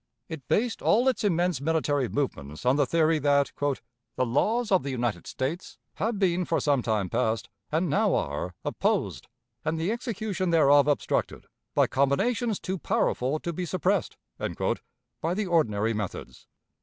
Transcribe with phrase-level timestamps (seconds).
[0.29, 3.51] It based all its immense military movements on the theory that
[4.15, 8.55] "the laws of the United States have been for some time past and now are
[8.65, 9.27] opposed
[9.63, 11.45] and the execution thereof obstructed,...
[11.75, 16.47] by combinations too powerful to be suppressed" by the ordinary methods.